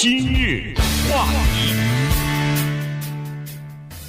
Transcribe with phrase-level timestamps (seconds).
[0.00, 0.74] 今日
[1.10, 1.74] 话题，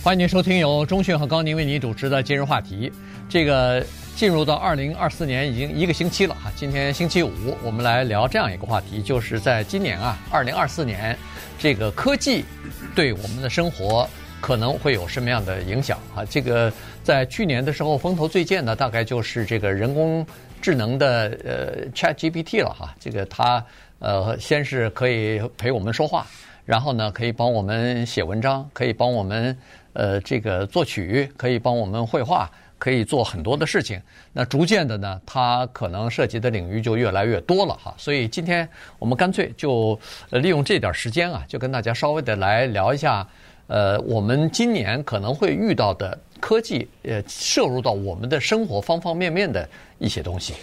[0.03, 2.91] 欢迎您收听由中讯和高宁为您主持的今日话题。
[3.27, 3.83] 这个
[4.15, 11.17] 进入到二零二四年已经一个星期了哈，今天星期五，我们来聊这样一个话题，就是在今年啊，二零二四年，
[11.57, 12.45] 这个科技
[12.93, 14.07] 对我们的生活
[14.39, 16.23] 可能会有什么样的影响啊？
[16.23, 16.71] 这个
[17.03, 20.23] 在去年的时候风头最健的大概就是这个人工
[20.61, 23.65] 智能的呃 ChatGPT 了哈，这个它。
[23.99, 26.25] 呃，先是可以陪我们说话，
[26.65, 29.57] 然后呢，可以帮我们写文章，可以帮我们
[29.91, 34.01] 呃这个作曲，可以帮我们绘画，可以做很多的事情。
[34.31, 37.93] 那逐渐的呢，它可能涉及的领域就越来越多了哈。
[37.97, 38.67] 所以今天
[38.99, 43.27] 我们干脆就利用这点时间啊，就跟大家稍微的来聊一下，
[43.67, 50.53] 呃，我们今年可能会遇到的科技呃摄入到我们的生活方方面面的一些东西。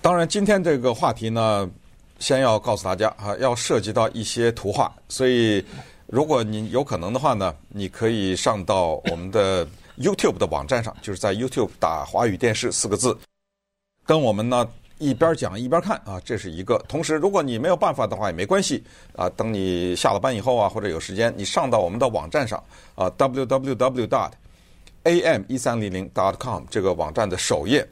[0.00, 1.68] 当然，今天这个话题呢。
[2.18, 5.64] 先要告诉大家啊，要涉及到一些图画，所以
[6.06, 9.66] 如果你有可能的话呢，你可以上到我们的
[9.98, 13.16] YouTube 的网站上，就是在 YouTube 打“华语电视”四个字，
[14.04, 16.78] 跟我们呢一边讲一边看啊，这是一个。
[16.88, 18.82] 同时，如果你没有办法的话也没关系
[19.16, 22.62] 啊，等你下了班以后啊，或者有时间，你上到我们的网站上
[22.94, 24.30] 啊，www dot
[25.04, 27.86] am 一三零零 dot com 这个网站的首页。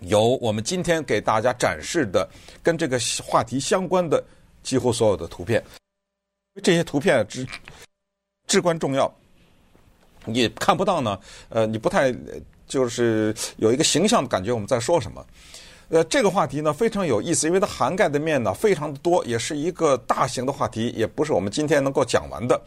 [0.00, 2.28] 有我们今天给大家展示的
[2.62, 4.22] 跟这个话题相关的
[4.62, 5.62] 几乎所有的图片，
[6.62, 7.46] 这些图片至
[8.46, 9.12] 至关重要。
[10.24, 12.14] 你看不到呢，呃，你不太
[12.66, 15.24] 就是有一个形象的感觉我们在说什么。
[15.88, 22.60] 呃，这个话题呢非常有意思，因为它涵盖的面呢非常的多，也是一个大型的话题，也不是我们今天能够讲完的。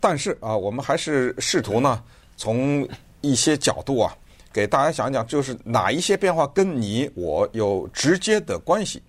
[0.00, 2.02] 但是啊，我们还是试图呢
[2.36, 2.86] 从
[3.20, 4.16] 一些角度啊。
[4.52, 9.00] 给大家讲一讲，就是哪一些变化跟你我有直接的关系？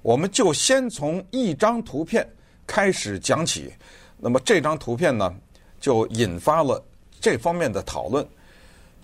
[0.00, 2.24] 我们就先从一张图片
[2.66, 3.72] 开始讲起。
[4.16, 5.34] 那么这张图片呢，
[5.80, 6.80] 就引发了
[7.20, 8.24] 这方面的讨论。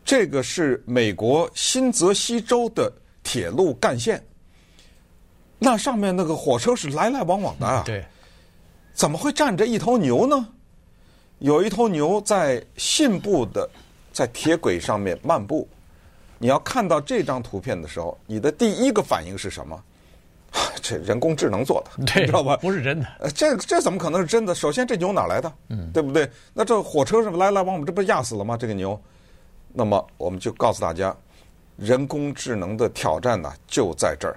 [0.04, 2.92] 这个是美国新泽西州的
[3.24, 4.24] 铁路干线，
[5.58, 7.82] 那上面那个火车是来来往往的啊。
[7.84, 8.04] 对，
[8.94, 10.48] 怎么会站着一头牛呢？
[11.40, 13.68] 有一头牛在信步的。
[14.12, 15.66] 在铁轨上面漫步，
[16.38, 19.82] 你要看到这张图片的时候，你的第一个反应是什么？
[20.82, 22.56] 这人工智能做的，你，知道吧？
[22.58, 23.06] 不是真的。
[23.20, 24.54] 呃，这这怎么可能是真的？
[24.54, 25.50] 首先，这牛哪来的？
[25.70, 26.30] 嗯，对不对？
[26.52, 28.54] 那这火车是来来往往，这不压死了吗？
[28.54, 29.00] 这个牛。
[29.72, 31.16] 那么，我们就告诉大家，
[31.78, 34.36] 人工智能的挑战呢，就在这儿，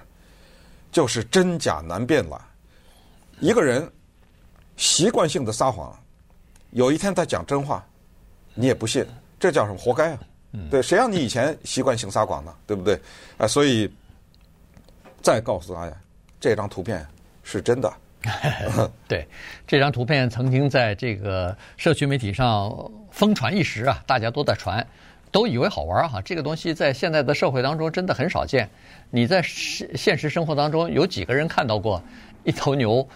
[0.90, 2.40] 就是真假难辨了。
[3.38, 3.86] 一个人
[4.78, 5.94] 习惯性的撒谎，
[6.70, 7.84] 有一天他讲真话，
[8.54, 9.04] 你也不信。
[9.38, 9.78] 这叫什么？
[9.78, 10.18] 活该啊！
[10.70, 12.54] 对，谁让你以前习惯性撒谎呢？
[12.66, 12.98] 对不对？
[13.36, 13.90] 啊，所以
[15.20, 15.94] 再告诉大家，
[16.40, 17.06] 这张图片
[17.42, 17.92] 是真的。
[19.06, 19.28] 对，
[19.66, 24.84] 这张图片曾经在这个社区媒体上疯传一时啊，大家都在传，
[25.30, 26.22] 都以为好玩哈。
[26.22, 28.66] 这个东西在现在的社会当中真的很少见。
[29.10, 32.02] 你在现实生活当中有几个人看到过
[32.44, 33.06] 一头牛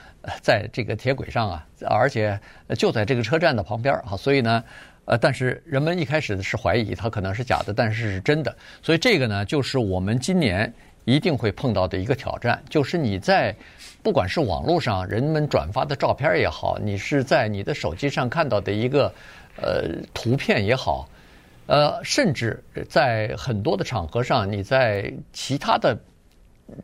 [0.42, 1.66] 在这个铁轨上啊？
[1.88, 2.38] 而且
[2.76, 4.62] 就在这个车站的旁边啊，所以呢。
[5.10, 8.56] 呃，但是人们一开始是怀疑它可能是假的，但是是真的。
[8.80, 10.72] 所以这个呢，就是我们今年
[11.04, 13.52] 一定会碰到的一个挑战，就是你在
[14.04, 19.12] 不管是网络上人们转发的照片也好，你是在你的手机上看到的一个
[19.56, 21.08] 呃图片也好，
[21.66, 25.98] 呃，甚至在很多的场合上，你在其他的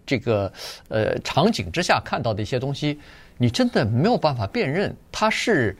[0.04, 0.52] 这个
[0.88, 2.98] 呃场景之下看到的一些东西，
[3.38, 5.76] 你真的没有办法辨认它是。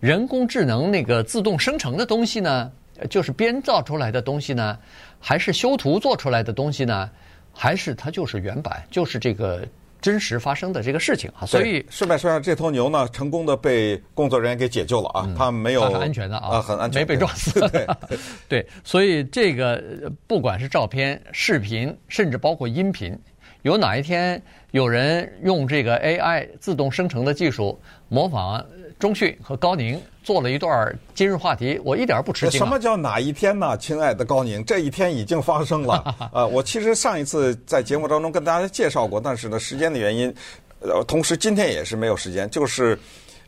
[0.00, 2.72] 人工智能那个自动生成的东西呢，
[3.10, 4.78] 就是编造出来的东西呢，
[5.18, 7.10] 还是修图做出来的东西呢，
[7.52, 9.62] 还是它就是原版，就是这个
[10.00, 11.44] 真实发生的这个事情啊？
[11.44, 17.60] 所以顺便说下，这头牛呢，成功的被工作人员给解救了啊，它、嗯、没有很安全的啊，啊，很安全，没被撞死。
[17.68, 17.86] 对，
[18.48, 23.14] 对，所以这个不管是照片、视频，甚至包括音频，
[23.60, 27.78] 有哪一天有人用这个 AI 自动生成的技术
[28.08, 28.64] 模仿。
[29.00, 32.58] 中讯和高宁做了一段今日话题，我一点不吃惊。
[32.58, 33.76] 什么叫哪一天呢？
[33.78, 36.14] 亲爱的高宁，这一天已经发生了。
[36.34, 40.32] 呃，我其实上一次在节目当中跟大家介绍过，但是呢，时间的原因，
[40.80, 42.48] 呃，同时今天也是没有时间。
[42.50, 42.96] 就是，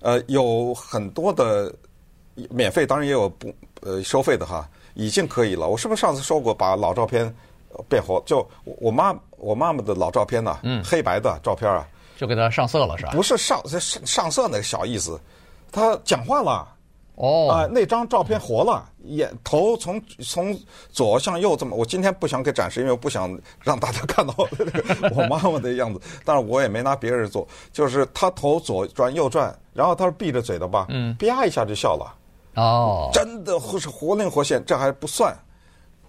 [0.00, 1.70] 呃，有很多的
[2.48, 5.69] 免费，当然也有不呃收费的哈，已经可以了。
[5.69, 7.32] 我是不是上次说过，把老照片
[7.90, 8.22] 变活？
[8.25, 13.12] 就我妈我妈妈的老照片呢，嗯，黑白的照片啊，就给它上色了是吧？
[13.12, 15.20] 不是上上上色那个小意思。
[15.72, 16.69] 他讲话了，
[17.14, 20.56] 哦，啊，那张照片活了，眼头从从
[20.90, 24.34] 左向右这么，我今天不想给展示，因为我不想让大家看到
[25.16, 26.00] 我妈妈的样子。
[26.24, 30.86] 但是我也没拿别人做，就是他头左转右转，然后他是闭着嘴的吧？
[30.90, 32.14] 嗯，啪一下就笑了。
[32.54, 35.34] 哦，真的是活灵活现，这还不算。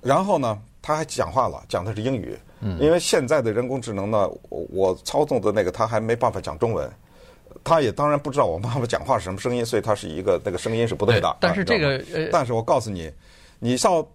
[0.01, 2.37] 然后呢，他还讲话了，讲的是英语。
[2.59, 6.91] 嗯，因为现在的人工智能呢，我我操纵的那个他还没办法讲中文。
[7.63, 11.29] 他也当然不知道我妈妈讲话是什么声音，所以他是一个那个声音是不对的。
[11.31, 13.11] 对，但是这个，呃，但是我告诉你，
[13.59, 14.07] 你到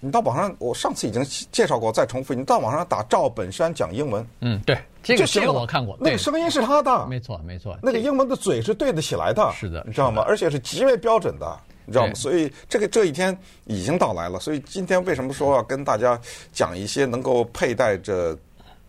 [0.00, 10.24] 你到网上，我上次已经介绍过，再重复，你到网上打赵本山讲英文，嗯，对，这个这个我看过，那个声音是他的，没错没错，那个英文的嘴是对得起来的，是的，你知道吗？
[10.26, 12.14] 而且是极为标准的，你知道吗？
[12.14, 14.40] 所以这个这一天已经到来了。
[14.40, 16.20] 所以今天为什么说要跟大家
[16.52, 18.36] 讲一些能够佩戴着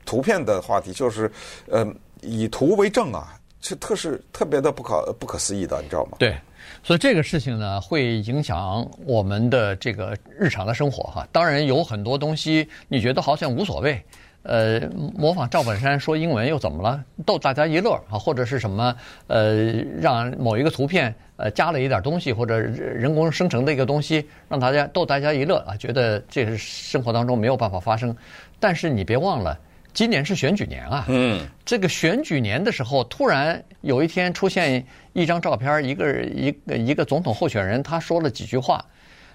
[0.06, 1.32] 图片的话题，就是
[1.70, 1.88] 呃，
[2.22, 3.40] 以图为证啊。
[3.63, 6.18] 是特是特别的不可不可思议的，你知道吗？
[6.19, 6.36] 对，
[6.83, 11.25] 所以这个事情呢，会影响我们的这个日常的生活哈。
[11.31, 14.04] 当然有很多东西你觉得好像无所谓，
[14.42, 14.81] 呃，
[15.15, 17.01] 模仿赵本山说英文又怎么了？
[17.25, 18.94] 逗大家一乐啊，或者是什么
[19.27, 19.71] 呃，
[20.01, 28.13] 让某一个图片呃加了一点东西，或者人工生成的一个东西，让大家逗大家一乐啊，觉得这是生活当中没有办法发生。
[28.60, 29.57] 但是你别忘了。
[29.94, 38.84] 今年是选举年啊，嗯，这个选举年的时候，突然有一天出现一张照片，一个一个一个总统候选人，他说了几句话。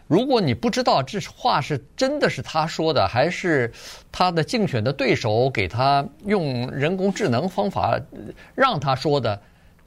[0.09, 3.71] 如果你不知道这话是真的是他说的，还是
[4.11, 8.01] 他的竞选的对手给他用人工智能方法
[8.55, 9.41] 让他说的，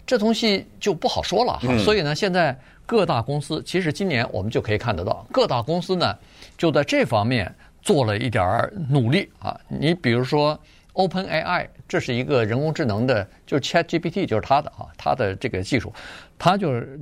[0.05, 1.77] 这东西就不好说了哈。
[1.79, 6.15] 所以呢，现在各大公司其实今年我们就可以看得到，各大公司呢
[6.57, 7.53] 就在这方面。
[7.81, 9.59] 做了一点儿努力啊！
[9.67, 10.59] 你比如说
[10.93, 15.91] ，OpenAI，这是一个人工智能的，就是 ChatGPT，就是它的啊，它的这个技术，
[16.37, 16.99] 它就是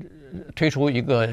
[0.56, 1.28] 推出一个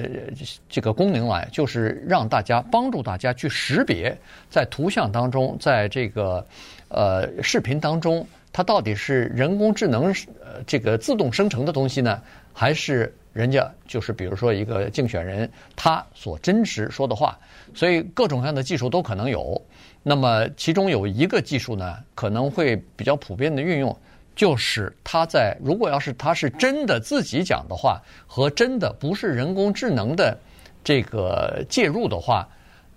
[0.68, 4.16] 这个功能来，就是让大家帮助大家去识别
[4.48, 6.44] 在图像当中，在这个
[6.88, 10.06] 呃视频当中，它到底是人工智能
[10.42, 12.20] 呃这个自动生成的东西呢，
[12.52, 17.38] 还是人家就是比如说一个竞选人他所真实说的话。
[17.74, 19.60] 所以各种各样的技术都可能有，
[20.02, 23.94] 那么其中有一个技术呢，可能会比较普遍的运用，
[24.34, 30.38] 就是他在如果要是他是真的自己讲的话，和真的不是人工智能的
[30.82, 32.48] 这个介入的话，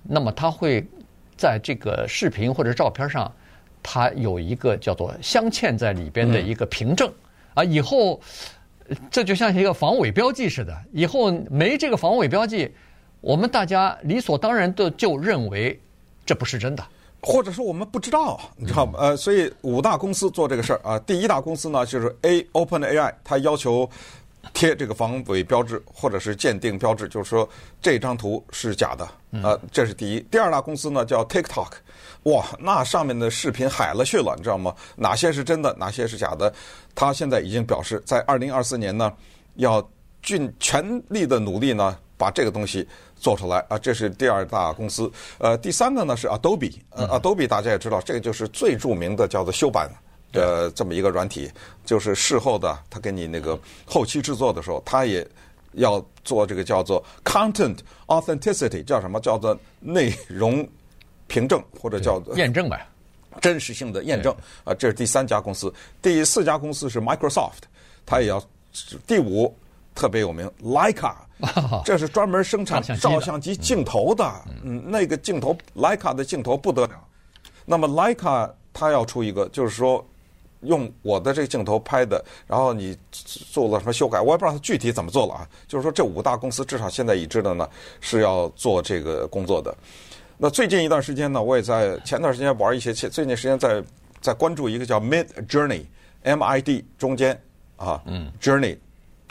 [0.04, 0.86] 那么他会
[1.36, 3.30] 在这个视频或者照片上，
[3.84, 7.12] 他有一个叫做镶嵌在里边的一个凭证
[7.56, 8.22] 啊，以后
[9.12, 12.72] 这就像一个防伪标记似的，以后没这个防伪标记。
[13.22, 15.78] 我们大家理所当然的就认为
[16.26, 16.84] 这不是真的，
[17.22, 18.94] 或者说我们不知道，你知道吗？
[18.98, 23.90] 呃，所以五大公司做这个事儿啊，第一大公司呢就是 A OpenAI，它要求
[24.54, 27.48] 贴这个防伪标志或者是鉴定标志，就是说
[27.82, 29.08] 这张图是假的，
[29.44, 30.20] 呃，这是第一。
[30.32, 31.72] 第二大公司呢叫 TikTok，
[32.24, 34.76] 哇，那上面的视频海了去了，你知道吗？
[34.96, 36.54] 哪些是真的，哪些是假的？
[36.94, 39.12] 他现在已经表示，在二零二四年呢，
[39.56, 39.88] 要
[40.22, 41.98] 尽全力的努力呢。
[42.20, 42.86] 把这个东西
[43.16, 45.10] 做出来啊，这是第二大公司。
[45.38, 49.90] 呃，第三个呢是 Adobe，呃，Adobe 大家也知道，这个就是最著名的叫做修版
[50.32, 51.52] 的这么一个软体，
[51.86, 55.26] 就是事后的他给你那个后期制作的时候，他也
[55.74, 57.78] 要做这个叫做 Content
[58.08, 59.20] Authenticity，叫什么？
[59.20, 60.68] 叫做内容
[61.28, 62.80] 凭证或者叫做验证吧，
[63.42, 64.74] 真实性的验证啊。
[64.74, 67.64] 这是第三家公司，第四家公司是 Microsoft，
[68.06, 68.44] 它也要
[69.06, 69.56] 第五
[69.94, 71.14] 特别有名，Leica。
[71.86, 74.30] 这是专门生产照相机镜头的，
[74.62, 77.02] 嗯，那个镜头徠卡的镜头不得了。
[77.66, 80.06] 那么徠卡它要出一个，就是说
[80.62, 85.48] 用我的这个镜头拍的，然后你做了什么修改，我也不知道它具体怎么做了啊。
[85.68, 87.68] 就是说这五大公司至少现在已知的呢
[88.02, 89.76] 是要做这个工作的。
[90.38, 93.84] 那最近一段时间呢，我也在前段时间玩一些，最近时间在
[94.22, 97.40] 在关注一个叫 Mid Journey，M I D 中间
[97.76, 98.78] 啊，嗯，Journey。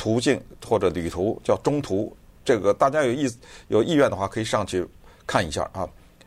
[0.01, 3.29] 途径或者旅途叫中途，这个大家有意
[3.67, 4.87] 有意愿的话，可以上去
[5.27, 5.85] 看一下啊。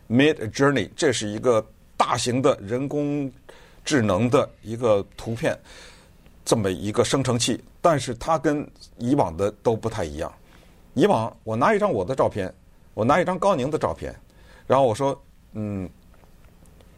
[0.10, 1.65] Mid Journey 这是一个
[1.96, 3.31] 大型的人工
[3.84, 5.58] 智能的一个图片
[6.44, 10.32] 这么一个生成器，但是它跟以往的都不太一样。
[10.94, 12.54] 以往我拿一张我的照片，
[12.94, 14.16] 我拿一张高宁的照片，
[14.68, 15.20] 然后我说，
[15.54, 15.90] 嗯，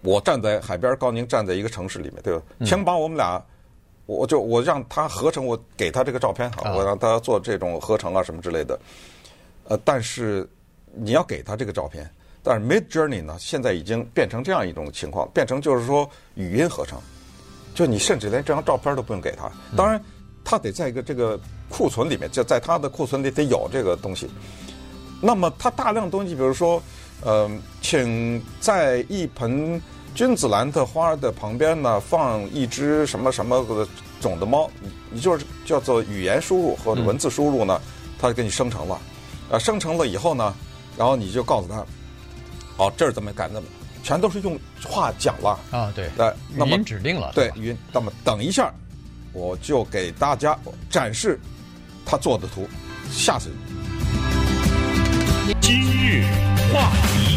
[0.02, 2.44] 我站在海边，高宁站在一个城市里面，对吧？
[2.66, 3.44] 请把我们俩。
[4.06, 8.78] 我就我让他合成，我给他这个照片好，我让他做这种合成啊什么之类的。
[9.70, 10.46] 呃，但是
[10.92, 12.10] 你要给他这个照片，
[12.44, 17.00] 但是 Mid Journey 呢，现在已经变成这样一种情况，变成就是说语音合成，
[17.74, 19.50] 就你甚至连这张照片都不用给他。
[19.78, 20.04] 当然，
[20.44, 24.30] 他得在一个这个库存里面，就在他的库存里得有这个东西。
[25.22, 26.84] 那么它大量东西，比如说，
[27.22, 27.50] 呃，
[27.82, 29.82] 请在一盆
[30.14, 33.88] 君子兰的花的旁边呢放一只什么什么的
[34.20, 34.70] 种的猫，
[35.10, 37.80] 你就是叫做语言输入或者文字输入呢，
[38.20, 39.00] 它就给你生成了，
[39.50, 40.54] 呃，生成了以后呢，
[40.98, 41.86] 然后你就告诉他，
[42.78, 43.68] 哦，这儿怎么改那么，
[44.04, 47.78] 全都是用话讲了啊，对，呃，那么指令了，对，语音。
[47.92, 48.72] 那么等一下，
[49.32, 50.58] 我就给大家
[50.90, 51.40] 展示
[52.06, 52.68] 他做的图，
[53.12, 53.56] 吓死你。
[55.62, 56.26] 今日
[56.74, 57.33] 话题，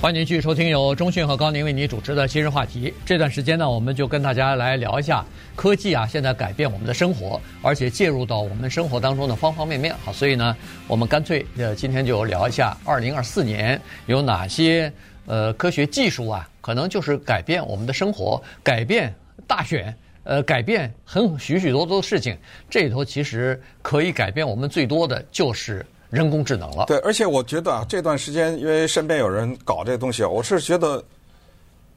[0.00, 2.90] 欢迎继续收听由中讯和高宁为您主持的今日话题。
[3.04, 5.22] 这段时间呢，我们就跟大家来聊一下
[5.54, 9.94] 科技啊，现在改变我们的生活，而且介入到我们生活当中的方方面面。
[10.02, 10.56] 好，所以呢，
[10.88, 14.90] 我们干脆呃，今天就聊一下二零二四年有哪些
[15.26, 19.14] 呃科学技术啊，可能就是改变我们的生活，改变
[19.46, 19.94] 大选。
[20.22, 22.36] 呃，改变很许许多多的事情，
[22.68, 26.84] 这里头其实可以改变我们最多的就是人工智能了。
[26.86, 31.02] 对，而且我觉得啊，这段时间因为身边有人搞这个东西，我是觉得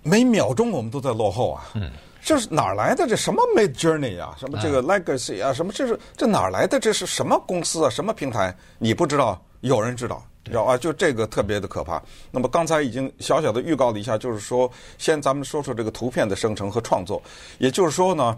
[0.01, 1.65] 每秒钟我们都在落后啊。
[1.73, 1.91] 嗯。
[2.25, 3.05] 这是哪儿来的？
[3.05, 4.33] 这什么 Midjourney 啊？
[4.39, 5.51] 什么这个 Legacy 啊？
[5.51, 6.79] 什么这是这哪儿来的？
[6.79, 7.89] 这是什么公司啊？
[7.89, 8.55] 什么平台？
[8.79, 10.25] 你不知道，有人知道。
[10.45, 12.01] 知道啊，就这个特别的可怕。
[12.31, 17.21] 那么刚才已经小小的预告了一下，就是说，先咱们说说这个图片的生成和创作。
[17.57, 18.37] 也就是说呢，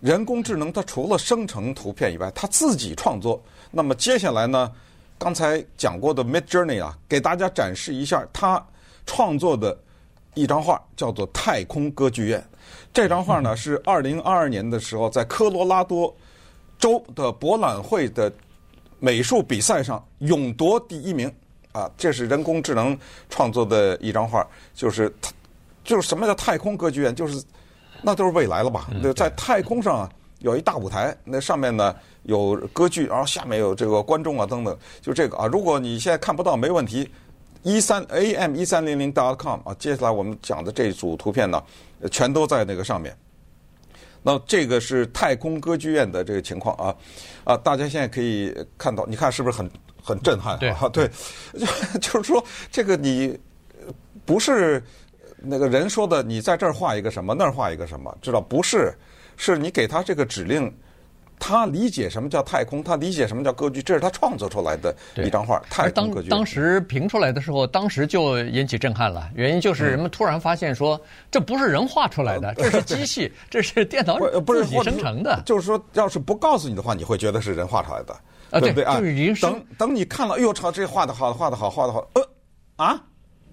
[0.00, 3.42] 人工智能它除了生成图片以外，它自己创作。
[3.70, 4.70] 那么接下来呢，
[5.18, 8.64] 刚才讲过的 Midjourney 啊，给大家展示一下他
[9.06, 9.78] 创作的
[10.34, 12.40] 一张画，叫做《太空歌剧院》。
[12.92, 16.14] 这张画呢是二零二二年的时候在科罗拉多
[16.78, 18.32] 州的博览会的。
[19.02, 21.32] 美术比赛上勇夺第一名，
[21.72, 22.94] 啊，这是人工智能
[23.30, 25.32] 创作的一张画，就是它，
[25.82, 27.14] 就是什么叫太空歌剧院？
[27.14, 27.42] 就是
[28.02, 28.90] 那都是未来了吧？
[29.16, 30.06] 在太空上
[30.40, 31.94] 有一大舞台，那上面呢
[32.24, 35.46] 有歌剧，然后下面有这个观众啊等等，就这个啊。
[35.46, 37.08] 如果你现在看不到，没问题，
[37.62, 41.62] 一三 am 一三零零 dot com 啊，接下来我们讲的这组图片呢，
[42.10, 43.16] 全都在那个上面。
[44.22, 46.94] 那这个是太空歌剧院的这个情况啊，
[47.44, 49.70] 啊，大家现在可以看到，你看是不是很
[50.02, 50.58] 很震撼？
[50.58, 51.10] 对， 对，
[51.58, 51.66] 就
[52.00, 53.38] 就是说，这个你
[54.26, 54.82] 不是
[55.36, 58.94] 那个人说的，你在这儿画一个什么，那儿画一个什么，知道不是？
[59.40, 60.72] 是你给他这个指令。
[61.42, 65.58] 他理解什么叫太空，他理解什么叫歌剧，这是他创作出来的一张画。
[65.70, 66.28] 太空歌剧。
[66.28, 69.30] 当当时评出来的时候，当时就引起震撼了。
[69.34, 75.42] 原因就是人们突然发现说，这不是人画出来的，这是机器， 这是电脑自己生成的。
[75.46, 78.14] 就是说，要是不告诉你的话，你会觉得是人画出来的，
[78.60, 79.00] 对不对啊？
[79.40, 82.28] 等等，你看了，哎呦，操，这画的好，画的好，画的好，呃，
[82.76, 83.02] 啊。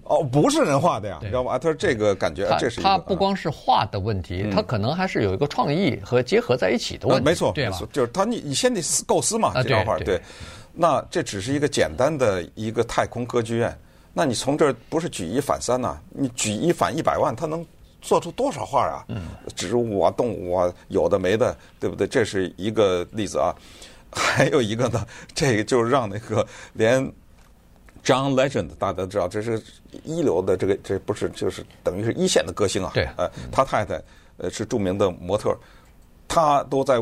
[0.08, 1.58] 哦，不是人画的呀，你知道吧？
[1.58, 2.88] 他说这个感觉，这是一个。
[2.88, 7.24] 他不光是画的问题，他可能还是有一个创意和结合在一起的问题。
[7.24, 7.78] 没错，对吧？
[7.92, 9.98] 就是他，你你先得构思嘛，这张画。
[9.98, 10.18] 对。
[10.72, 13.78] 那这只是一个简单的一个太空歌剧院，
[14.14, 15.98] 那你从这儿不是举一反三呐？
[16.08, 17.66] 你举一反一百万，他能
[18.00, 19.04] 做出多少画啊？
[19.08, 19.22] 嗯。
[19.54, 22.06] 植物啊，动物啊，有的没的，对不对？
[22.06, 23.52] 这是一个例子啊。
[24.10, 27.12] 还有一个呢，这个就是让那个连。
[28.08, 29.62] John Legend，大家都知道，这是
[30.02, 32.90] 一流的这个，这不是就是等于是一线的歌星啊。
[32.94, 33.06] 对。
[33.18, 34.02] 呃，他太太
[34.38, 35.54] 呃是著名的模特，
[36.26, 36.96] 他都在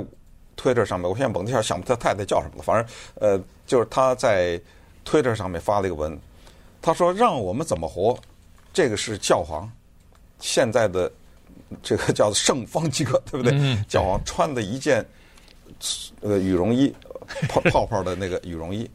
[0.56, 1.08] Twitter 上面。
[1.08, 2.84] 我现在猛一下想不起他太太叫什么了，反正
[3.20, 4.60] 呃就是他在
[5.04, 6.18] Twitter 上面发了一个文，
[6.82, 8.18] 他说：“让我们怎么活？
[8.72, 9.70] 这个是教皇
[10.40, 11.08] 现在的
[11.84, 13.56] 这个叫圣方济各，对不对？
[13.56, 15.06] 嗯、教皇穿的一件
[16.20, 16.92] 呃羽绒衣，
[17.48, 18.90] 泡泡泡的那个羽绒衣，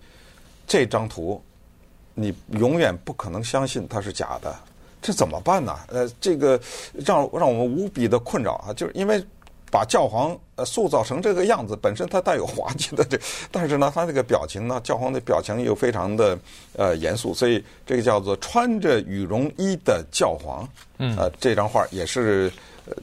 [0.67, 1.41] 这张图。”
[2.13, 4.53] 你永远不可能相信它是假的，
[5.01, 5.75] 这怎么办呢？
[5.87, 6.59] 呃，这个
[6.93, 8.73] 让让我们无比的困扰啊！
[8.73, 9.23] 就是因为
[9.71, 13.17] 把教皇呃塑造成这个样子，本身它带有滑稽的这，
[13.49, 16.37] 但是呢，他那个表情呢，教皇的表情又非常的
[16.75, 20.67] 呃严肃，所以这个叫做穿着羽绒衣的教皇，
[20.99, 22.51] 嗯，呃，这张画也是，
[22.85, 22.93] 呃、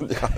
[0.00, 0.28] 你看，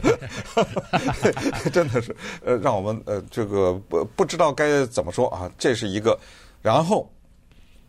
[1.73, 2.15] 真的是
[2.45, 6.17] 呃，让我们呃这个不不知道该怎么说啊，这是一个，
[6.61, 7.11] 然后。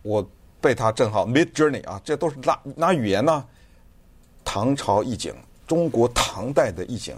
[0.04, 0.26] 我
[0.62, 3.44] 被他震撼，Midjourney 啊，这都是拿拿语言呢，
[4.46, 5.34] 唐朝意境，
[5.66, 7.16] 中国唐代的意境，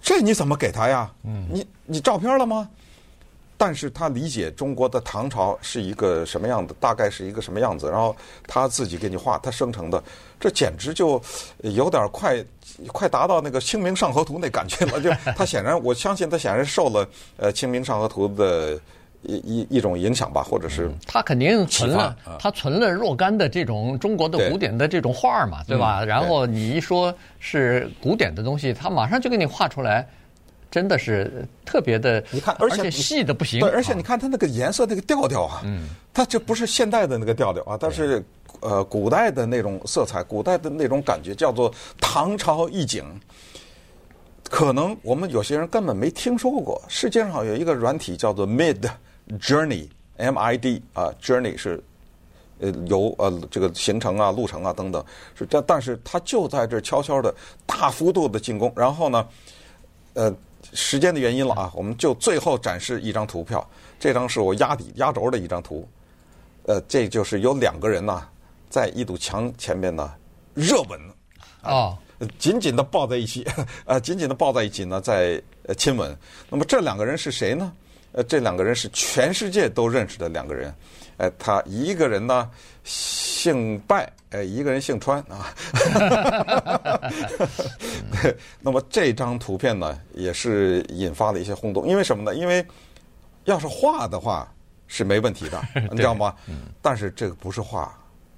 [0.00, 1.10] 这你怎么给他呀？
[1.24, 2.68] 嗯，你你照片了吗？
[3.58, 8.14] 但是他理解中国的唐朝是一个什么样的，大概是一个什么样子，然后
[8.46, 10.02] 他自己给你画，他生成的，
[10.38, 11.20] 这简直就
[11.60, 12.44] 有点快
[12.88, 15.00] 快达到那个《清明上河图》那感觉了。
[15.00, 18.78] 就 他显然，我相信他显然受了呃《清明上河图》的。
[19.26, 26.04] 一一一种影响吧，或者是他肯定存了，他存了若干的这种中国的古典的这种画嘛，对吧？
[26.04, 30.06] 然后你一说是古典的东西，他马上就给你画出来。
[30.68, 33.60] 真的是特别的，你看，而且细的不行。
[33.60, 38.22] 对，而且你看它那个颜色那个调调啊，嗯，它就不是现代的那个调调啊，它是
[38.60, 43.04] 呃古代的那种色彩，古代的那种感觉，叫做唐朝意境。
[44.50, 48.90] 可能我们有些人根本没听说过，世界上有一个软体叫做 Mid
[49.40, 51.82] Journey，M I D 啊，Journey 是
[52.60, 55.04] 呃游呃这个行程啊、路程啊等等，
[55.34, 57.34] 是这，但是他就在这悄悄的
[57.66, 58.72] 大幅度的进攻。
[58.76, 59.28] 然后呢，
[60.14, 60.34] 呃，
[60.72, 63.68] 时间的原因了啊，我们就最后展示一张图票，
[63.98, 65.88] 这张是我压底压轴的一张图，
[66.64, 68.26] 呃，这就是有两个人呢
[68.70, 70.14] 在一堵墙前面呢
[70.54, 71.00] 热吻
[71.62, 71.72] 啊。
[71.72, 71.98] 哦
[72.38, 73.46] 紧紧的抱在一起，
[73.84, 75.38] 呃， 紧紧的抱在一起呢，在
[75.76, 76.16] 亲吻。
[76.48, 77.70] 那么这两个人是谁呢？
[78.16, 80.74] 呃，这两个人是全世界都认识的两个人。
[81.18, 82.50] 呃，他一个人呢
[82.82, 85.54] 姓拜，呃，一个人姓川啊。
[88.60, 91.86] 那么这张图片呢，也是引发了一些轰动。
[91.86, 92.34] 因为什么呢？
[92.34, 92.64] 因为
[93.44, 94.50] 要是画的话
[94.86, 96.34] 是没问题的， 你知道吗？
[96.80, 97.94] 但是这个不是画，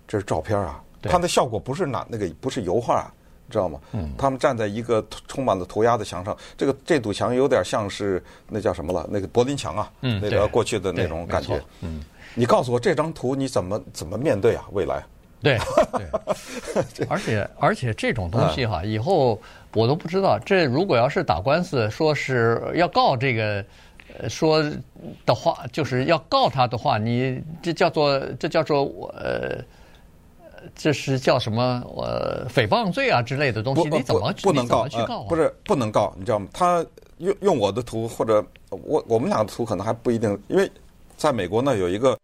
[0.09, 0.83] 这是照片啊。
[1.03, 3.09] 它的效果不是拿那个，不是油画。
[3.51, 3.81] 知道吗？
[3.93, 9.07] 嗯，他们站在一个充满了涂鸦的墙上，这个这堵墙有点像是那叫什么了？
[9.11, 11.61] 那个柏林墙啊，嗯，那个过去的那种感觉。
[11.81, 12.03] 嗯，
[12.35, 14.65] 你告诉我这张图你怎么怎么面对啊？
[14.73, 15.03] 未来？
[15.41, 15.59] 对，
[16.95, 19.41] 对， 而且而且这种东西哈，以后
[19.75, 20.39] 我都不知道。
[20.39, 23.65] 这如果要是打官司，说是要告这个，
[24.29, 24.63] 说
[25.25, 28.85] 的话，就是要告他的话，你这叫做这叫做
[29.17, 29.65] 呃。
[30.75, 31.83] 这是叫什么？
[31.97, 34.89] 呃，诽谤罪啊之类的东西，你怎么不能告？
[34.89, 35.27] 去告啊？
[35.29, 36.49] 不是不能告，你知道吗？
[36.53, 36.85] 他
[37.19, 40.71] 用用我的图，或者我我们俩的图可能还不一定，因为
[41.17, 42.19] 在美国呢有一个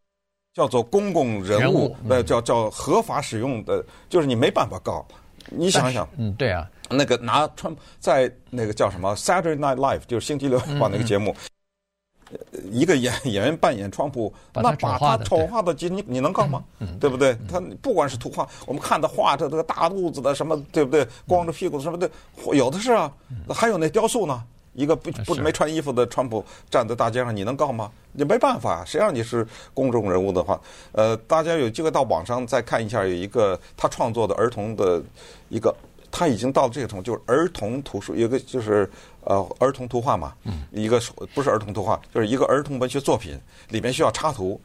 [0.55, 5.05] 叫做公共人物，呃，叫叫合法使用的，就是你没办法告。
[5.51, 11.35] 你想想，嗯，对啊，那个拿川在那个叫什么 Saturday Night Live，就是星期六晚那个节目。
[12.71, 16.63] 一个演 演员扮演川普，那把他丑化的，你你能告吗？
[16.99, 17.37] 对不对？
[17.49, 21.07] 他不管是图画，我们看他画着这个大肚子的什么，对不对？
[21.27, 22.11] 光着屁股什么的，
[22.53, 23.13] 有的是啊。
[23.49, 27.91] 还有那雕塑呢，一个不不没穿衣服的川普站在大街上，你能告吗？
[28.13, 30.61] 你没办法，谁让你是公众人物的话？
[30.93, 35.03] 呃，大家有机会到网上再看一下，有一个他创作的儿童的
[35.49, 35.75] 一个。
[36.17, 38.89] 他已经到了这个程度，就是儿童图书，有个就是
[39.27, 40.35] 呃儿童图画嘛，
[40.71, 41.01] 一个
[41.35, 44.61] 不是儿童图画，就是一个儿童文学作品，里面需要插图，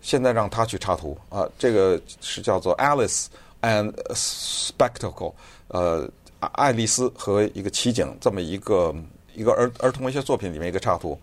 [0.00, 3.26] 现在让他去插图啊，这个是叫做 Alice
[3.62, 5.32] and Spectacle，
[5.68, 6.08] 呃，
[6.40, 8.94] 爱丽丝和一个奇景这么一个
[9.34, 11.18] 一个儿儿童文学作品里面一个插图，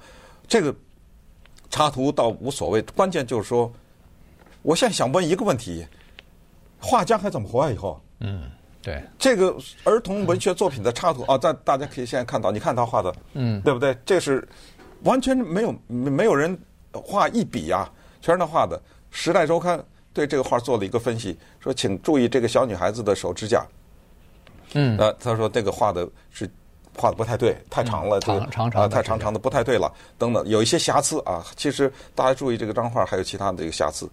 [0.48, 0.74] 这个
[1.70, 3.72] 插图倒无所谓，关键就是说，
[4.62, 5.86] 我现在想问一个问题，
[6.80, 8.02] 画家还怎么活啊以后？
[8.20, 8.50] 嗯。
[8.84, 13.98] 对这个儿童文学作品的插图啊，在大家可以现在看到，你看他画的，嗯，对不对？
[14.06, 14.46] 这是
[15.04, 16.56] 完全没有没有人
[16.92, 17.90] 画一笔呀，
[18.22, 18.78] 全是他画的。
[19.10, 19.80] 《时代周刊》
[20.12, 23.66] 对这个画做了一个分析，说请注意这个小女孩子的手指甲，
[24.74, 26.50] 嗯，呃，他说这个画的是
[26.98, 31.46] 画的不太对，太长了，长长长啊，太长长的不太对了，等等，有一些瑕疵啊。
[31.56, 34.10] 其实大家注意这个张画还有其他的这个瑕疵，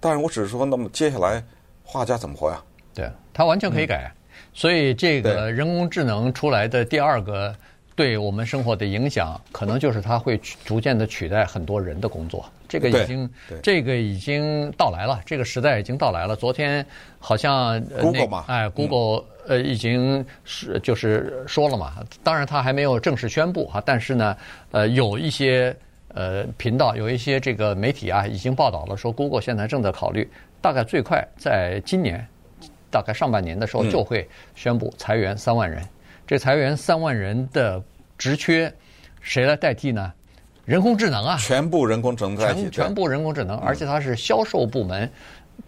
[0.00, 1.44] 但是我只是说，那么接下来
[1.82, 2.62] 画家怎么活呀？
[2.94, 4.14] 对，它完全可以改，嗯、
[4.52, 7.54] 所以这个人工智能出来的第二个
[7.96, 12.44] 对我们生活的影响，可能就是它会逐渐的取代很多人的工作。
[12.68, 13.30] 这个已经，
[13.62, 16.34] 这个已经到来了，这个时代已经到来了。
[16.34, 16.84] 昨天
[17.20, 24.36] 好像 Google 嘛，哎，Google 呃已经是就是说了嘛，当然它还没有正式宣布哈，但是呢，
[24.72, 25.76] 呃，有一些
[26.14, 30.28] 呃频道，有一些这个媒体啊，已经报道了说，Google 现在正在考虑，
[30.60, 32.26] 大概最快在今年。
[32.94, 35.88] 大概上半年的时候就会宣布裁员三万人，嗯、
[36.28, 37.82] 这裁员三万人的
[38.16, 38.72] 职缺，
[39.20, 40.12] 谁来代替呢？
[40.64, 45.10] 人工智能啊，全部人工智能代替，全全部人工智能，而且它是销售部门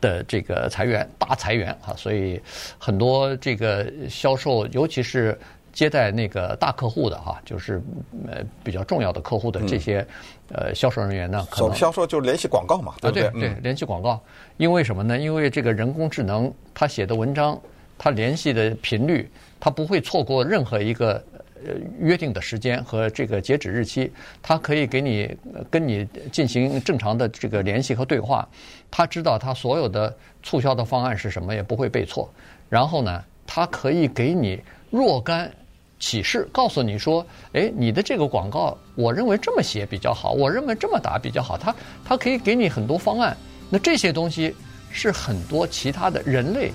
[0.00, 2.40] 的这个裁员大裁员啊，所以
[2.78, 5.36] 很多这个销售，尤其是。
[5.76, 7.82] 接待那个大客户的哈，就是
[8.26, 10.04] 呃比较重要的客户的这些
[10.48, 13.28] 呃销售人员呢，可能销售就是联系广告嘛，对不对？
[13.38, 14.18] 对，联系广告。
[14.56, 15.18] 因为什么呢？
[15.18, 17.60] 因为这个人工智能，它写的文章，
[17.98, 21.22] 它联系的频率，它不会错过任何一个
[21.62, 24.10] 呃约定的时间和这个截止日期，
[24.40, 25.36] 他可以给你
[25.70, 28.48] 跟你进行正常的这个联系和对话。
[28.90, 32.32] 他知道他所有的促销的方案是什么，也不会背错。
[32.70, 34.58] 然后呢，他可以给你
[34.90, 35.52] 若干。
[35.98, 41.56] 启示告诉你说：“哎，你的这个广告，我认为这么写比较好，我认为这么打比较好。
[41.56, 43.34] 他他可以给你很多方案。
[43.70, 44.54] 那这些东西
[44.92, 46.70] 是很多其他的人类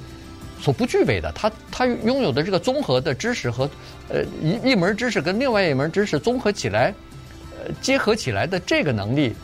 [0.59, 1.31] 所不具备的。
[1.33, 3.69] 他他拥有的这个综合的知识和
[4.09, 6.93] 呃一一门知识跟另外一门知识综合起来，
[7.59, 9.35] 呃结合起来的这个能力，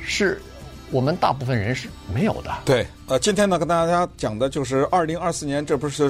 [0.00, 0.40] 是
[0.92, 2.50] 我们大部分人是没有的。
[2.64, 6.08] 对，呃，今天呢跟大家讲的就是二零二四年，这不是。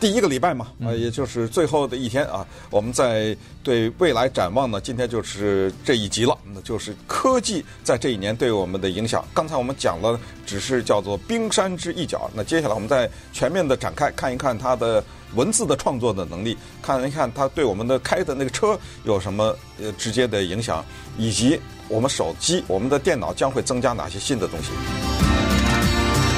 [0.00, 4.80] 第一个礼拜嘛，啊，也就是最后的一天啊，我们在对未来展望呢。
[4.80, 9.22] 今天就是这一集了，那就是科技在这一年对我们的影响。
[9.34, 12.30] 刚才我们讲了，只是叫做冰山之一角。
[12.34, 20.82] 那接下来我们再全面的展开，看一看它的文字的创作的能力，看一看它对我们的开的那个车有什么呃直接的影响，
[21.18, 24.70] 以及我们手机、我们的电脑将会增加哪些新的东西。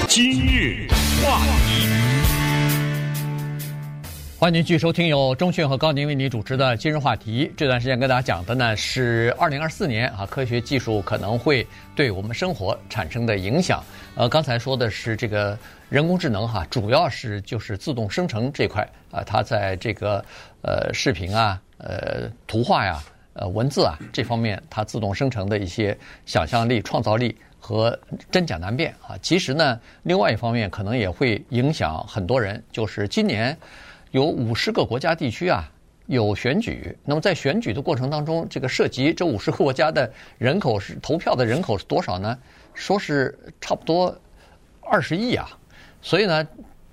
[0.08, 0.88] 今日
[1.22, 2.01] 话题。
[4.42, 7.48] 欢迎继续收听由中讯和高宁为您主持的今日话题。
[7.56, 13.80] 这段时间跟大家讲的呢是二零二四年啊，科学技术可能会对我们生活产生的影响。
[14.16, 15.56] 呃，刚才说的是这个
[15.88, 20.16] 人工智能哈，主要是就是自动生成这块啊，它在这个
[20.62, 23.00] 呃视频啊、呃图画呀、
[23.34, 27.96] 呃文字啊这方面，它自动生成的一些想象力、创造力和
[28.28, 29.14] 真假难辨啊。
[29.22, 33.56] 其实呢，另外一方面可能也会影响很多人，就是今年。
[34.12, 35.68] 有五十个国家地区啊，
[36.06, 36.96] 有选举。
[37.04, 42.38] 那么在选举的过程当中，这个涉及这五十个国家的人口是投票的人口是多少呢？
[42.74, 44.14] 说是差不多
[44.82, 45.48] 二十亿啊。
[46.02, 46.46] 所以呢，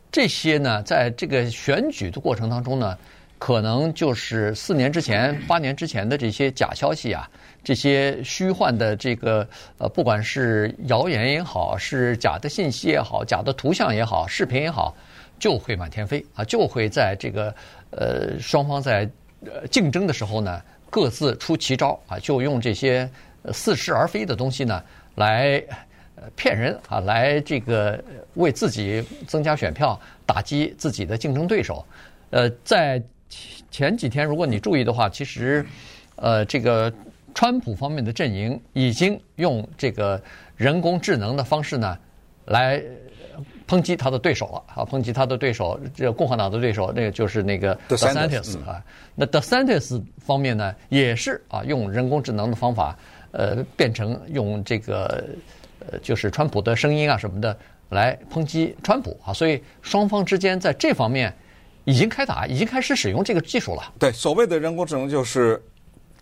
[0.10, 2.98] 这些呢，在这个选举的过程当中呢，
[3.38, 7.30] 可能就是四年之前、八年之前的这些假消息啊，
[7.62, 9.46] 这些虚幻的这个
[9.78, 14.96] 呃，不管是谣言也好，是假的信息也好，假的图像也好，视频也好。
[15.40, 16.44] 就会满天飞啊！
[16.44, 17.56] 就会在这个
[17.92, 19.10] 呃双方在
[19.46, 23.10] 呃竞争的时候呢，各自出奇招啊，就用这些
[23.54, 24.84] 似是而非的东西呢
[25.16, 25.64] 来
[26.36, 31.86] 骗人啊，来这个为自己增加选票，打击自己的竞争对手。
[32.32, 33.02] 呃，在
[33.72, 35.66] 前几天，如果你注意的话，其实
[36.18, 36.94] 呃这个
[37.34, 40.22] 川普方面的阵营已经用这个
[40.58, 41.98] 人工智能的方式呢
[42.46, 42.84] 来。
[43.70, 44.84] 抨击他的对手了啊！
[44.84, 48.84] 抨击他的对手，这共和党的对手，那个就是那个 DeSantis 啊。
[49.14, 52.98] 那 DeSantis 方面呢，也是啊，用人工智能的方法，
[53.30, 55.24] 呃，变成用这个
[55.88, 57.56] 呃，就是川普的声音啊什么的
[57.90, 59.32] 来抨击川普啊。
[59.32, 61.32] 所以双方之间在这方面
[61.86, 63.94] 已经开打，已经开始使用这个技术了。
[64.00, 65.64] 对，所谓的人工智能就是。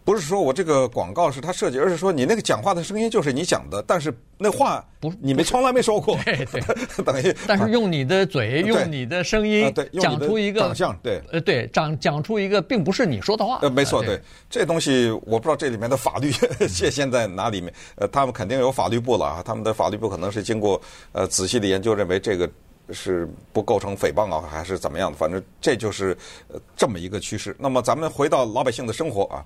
[0.07, 6.17] 不是说我这个广告是他设计，而是说你那个讲话的声音就是你讲的，但是那话不是你没从来没说过。
[6.23, 6.61] 对 对，
[7.03, 13.59] 等于但是用你的嘴，用你的声音讲出一个长相，对呃对，讲讲出一个并不是你说的话。
[13.61, 14.17] 呃，没错，对
[14.49, 16.31] 这东西我不知道这里面的法律
[16.73, 17.73] 界限在哪里面。
[17.95, 22.49] 呃，他们肯定有法律部了啊，他们的法律部可能是经过呃仔细的研究，认为这个
[22.91, 25.17] 是不构成诽谤啊，还是怎么样的？
[25.17, 26.17] 反正这就是
[26.47, 27.53] 呃这么一个趋势。
[27.59, 29.43] 那么咱们回到老百姓的生活啊。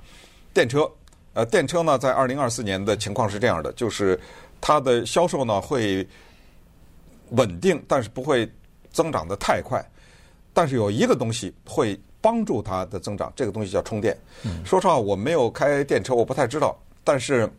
[0.53, 0.89] 电车，
[1.33, 4.19] 呃，电车呢，在二零二四年的情况是这样的，就是
[4.59, 6.05] 它的销售呢会
[7.29, 8.49] 稳定，但是不会
[8.91, 9.83] 增长的太快。
[10.53, 14.17] 但是有一个东西会帮助它的增长，这个东西叫充电。
[14.43, 16.77] 嗯、说实话，我没有开电车，我不太知道。
[17.03, 17.49] 但是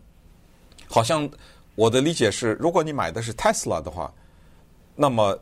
[0.87, 1.29] 好像
[1.75, 4.13] 我的理解是，如果你买的是 Tesla 的话，
[4.95, 5.39] 那么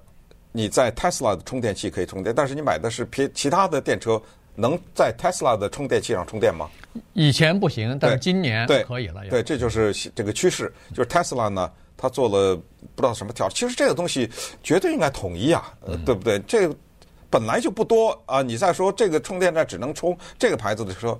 [0.52, 4.22] 你在 Tesla 的充电器可以充电，但是你买的是别其他的电车。
[4.56, 6.68] 能在 Tesla 的充电器上充电吗？
[7.12, 9.22] 以前不行，但是今年可以了。
[9.28, 10.72] 对，这就是这个趋势。
[10.94, 12.56] 就是 Tesla 呢，它做了
[12.94, 13.54] 不知道什么调整。
[13.54, 14.28] 其实这个东西
[14.62, 16.38] 绝对应该统一啊，呃，对不对？
[16.40, 16.76] 这个
[17.28, 18.42] 本来就不多啊。
[18.42, 21.18] 你再说这个充电站只能充这个牌子的车。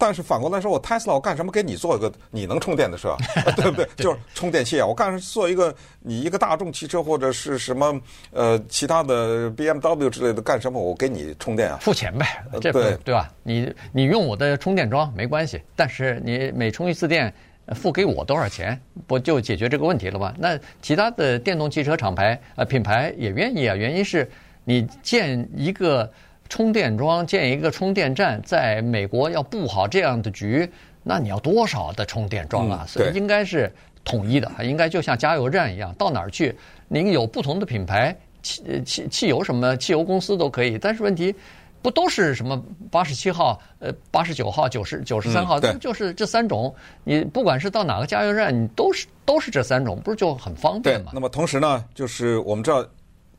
[0.00, 3.14] 但是反过来说，我 Tesla 我干什么给你做一个你能充电的车，
[3.54, 3.86] 对不对？
[3.96, 4.86] 就是充电器啊！
[4.86, 8.00] 我干做一个你一个大众汽车或者是什么
[8.32, 10.80] 呃其他的 BMW 之类的干什么？
[10.82, 11.76] 我给你充电啊？
[11.82, 13.30] 付钱呗，这对对吧？
[13.42, 17.30] 你你用我的充电桩没关系，但是你每充一次电
[17.74, 20.32] 付给我多少钱，不就解决这个问题了吗？
[20.38, 24.26] 那其他的电动汽车厂牌呃品牌也愿意啊，原因是
[24.64, 26.10] 你建一个。
[26.50, 30.68] 充电桩建一个充电站，在美国要布好这样的局，
[31.04, 32.84] 那你要多少的充电桩啊？
[32.86, 33.72] 所以应该是
[34.04, 36.54] 统一的，应该就像加油站一样，到哪儿去，
[36.88, 40.76] 您有不同的品牌，汽汽汽油什么汽油公司都可以。
[40.76, 41.32] 但是问题
[41.80, 42.60] 不都是什么
[42.90, 46.74] 八十七号、呃八十九号、九十九十三号，都就是这三种。
[47.04, 51.12] 你不管是到哪个加油站，你都是都是这三种，不是就很方便吗？
[51.14, 52.84] 那么同时呢，就是我们知道。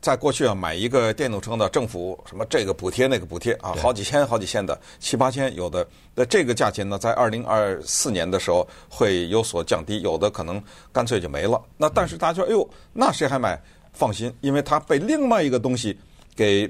[0.02, 5.86] 在过去啊，买一个电动车的，政府什么这个补贴那个补贴啊，好几千好几千的，七八千有的。
[6.14, 10.60] 那这个价钱呢，在二零二四年的时候会有所降低，有的可能
[10.92, 11.62] 干脆就没了。
[11.78, 13.58] 那但是大家说，哎呦，那谁还买？
[13.92, 15.96] 放心，因为它被另外一个东西
[16.34, 16.68] 给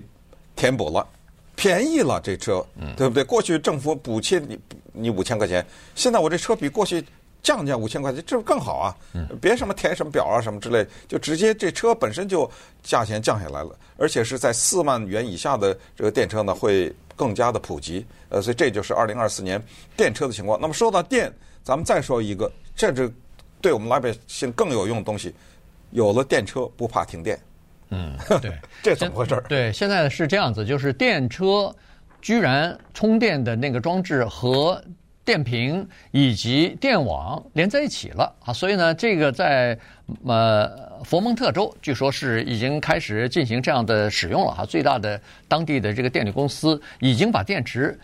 [0.56, 1.06] 填补了，
[1.54, 2.62] 便宜了这车，
[2.96, 3.22] 对不对？
[3.22, 4.58] 过去政府补贴你
[4.92, 5.64] 你五千块钱，
[5.94, 7.02] 现在我这车比过去
[7.42, 8.96] 降价五千块钱，这不更好啊？
[9.40, 12.48] 别什么填什么表啊什么之类，就直接这车本身就
[12.82, 18.06] 价钱降下来了，而且是在四万元以下的这个电车呢会更加的普及。
[18.28, 19.62] 呃，所以这就是二零二四年
[19.96, 20.58] 电车的情况。
[20.60, 23.12] 那么说到电，咱们再说一个，这是
[23.60, 25.34] 对我们老百姓更有用的东西，
[25.90, 27.38] 有了电车不怕停电。
[27.90, 29.42] 嗯， 对，这怎么回事？
[29.48, 31.74] 对，现在是这样子，就是电车
[32.22, 34.82] 居然充电的那个装置和
[35.24, 38.52] 电瓶以及电网连在一起了啊！
[38.52, 39.78] 所以呢，这个在
[40.26, 44.66] 呃佛蒙特州，据说是已经开始进行这样的使用了哈。
[44.66, 47.98] 最大的当地的这个电力公司已经把电池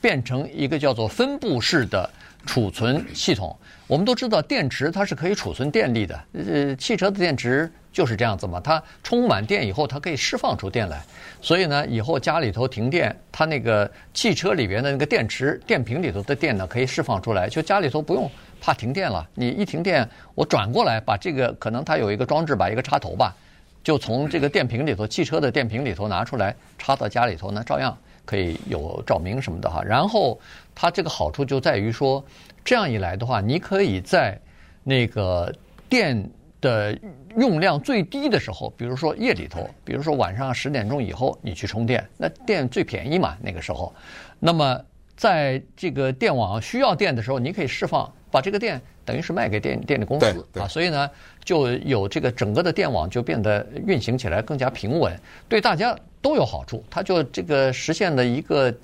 [0.00, 2.08] 变成一个叫做分布式的
[2.46, 3.54] 储存系统。
[3.86, 7.70] 我们都知道，电池它是可以储存电力的，呃，汽车的电池。
[7.92, 11.00] 就是这样子嘛，它充满电以后，它可以释放出电来。
[11.40, 18.28] 所以呢，以后家里头停电，它那个汽车里边的那个电池、电瓶里头的电呢，可以释放出来，就家里头不用
[18.60, 19.24] 怕停电了。
[19.34, 23.32] 你一停电，我转过来把这个，可能它有一个装置，把一个插头吧，
[23.84, 29.80] 就从这个电瓶里头，汽车的电瓶里头拿出来，插到家里头呢，照样可以有照明什么的哈。
[29.84, 30.36] 然后
[30.74, 32.24] 它这个好处就在于说，
[32.64, 34.40] 这样一来的话，你可以在
[34.82, 35.54] 那个
[35.88, 36.28] 电。
[36.64, 36.98] 的
[37.36, 43.94] 用量最低的时候，比如说夜里头，比如说晚上十点钟以后，你去充电，那电最便宜嘛，那个时候。
[44.40, 44.80] 那么
[45.14, 50.26] 在这个电网需要电的时候，你可以释放，把这个电等于是卖给电电力公司
[50.58, 51.08] 啊，所以呢，
[51.44, 55.16] 就有这个整个的电网就变得运行起来更加平稳，
[55.48, 56.82] 对大家都有好处。
[56.90, 58.74] 它就这个实现了一个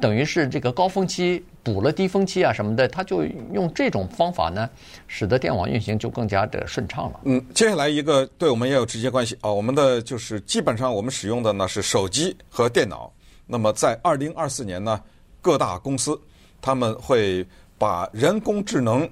[0.00, 1.42] 等于是这个高峰期。
[1.64, 4.68] 补了低峰期啊什么的，它就用这种方法呢，
[5.06, 7.20] 使得电网运行就更加的顺畅了。
[7.22, 13.12] 嗯，接下来一个对我们也有直接关系啊，我们的就是基本上我们使用的呢是手机和电脑。
[13.46, 15.00] 那么在二零二四年呢，
[15.40, 16.20] 各大公司
[16.60, 17.46] 他们会
[17.82, 19.10] 把人工智能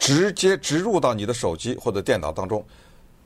[0.00, 2.66] 直接植入到你的手机或者电脑当中，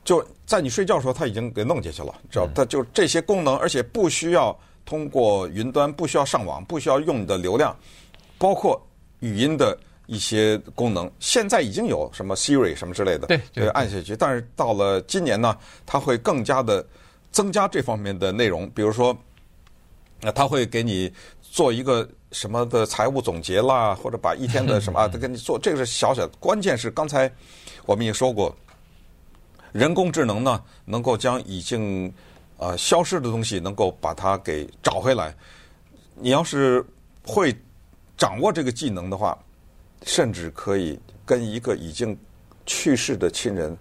[0.04, 2.46] 就在你睡觉的时候，它已经给弄进去了，知道？
[2.54, 4.54] 它就这些功能，而且不需要
[4.84, 7.74] 通过云端，不需要上网，不需要用你的流量。
[8.36, 8.78] 包括
[9.20, 14.14] 语音的一些功能，现在已经有什么 Siri 什么之类的，对，对，按下去。
[14.14, 16.86] 但是到了今年呢，它会更加的
[17.32, 19.16] 增加这方面的内容，比如说，
[20.20, 25.58] 那它会给你做一个什么的财务总结啦，或者把一天的 什么啊，都给你做。
[25.58, 27.30] 这个是小小的，关键是刚才
[27.86, 28.54] 我们也说过，
[29.72, 32.12] 人工智能呢，能够将已经
[32.58, 35.34] 呃消失的东西，能够把它给找回来。
[36.14, 36.84] 你要是
[37.24, 37.56] 会。
[38.20, 39.38] 掌握这个技能的话，
[40.02, 42.18] 甚至可以跟一个已经
[42.66, 43.78] 去世的亲人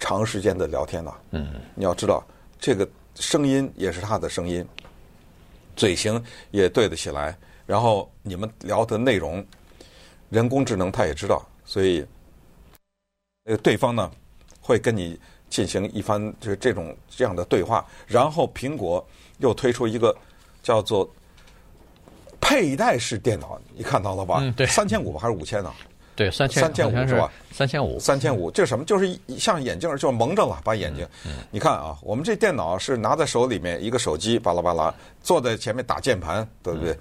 [0.00, 1.16] 长时间的聊天了。
[1.30, 2.26] 嗯，你要知道，
[2.58, 4.66] 这个声音也是他的声音，
[5.76, 9.44] 嘴型也对得起来，然后你们聊的内容，
[10.30, 12.06] 人工智能它也知道，所以
[13.44, 14.10] 呃，对方呢
[14.60, 15.18] 会跟你
[15.50, 19.06] 进行一番就是这种这样的对话，然后苹果
[19.38, 20.16] 又推出一个
[20.62, 21.08] 叫做。
[22.38, 24.38] 佩戴式电脑，你看到了吧？
[24.40, 25.74] 嗯，对，三千五还是五千呢？
[26.14, 27.32] 对，三千，三千五是吧？
[27.50, 28.84] 三千五，三千五，这是什么？
[28.84, 31.04] 就是像眼镜，就蒙着了，把眼睛。
[31.24, 36.92] 嗯，你看啊，我们这电脑是拿在手里面，一个手机，巴拉巴拉，坐在前面打键盘，对不对？
[36.92, 36.98] 嗯，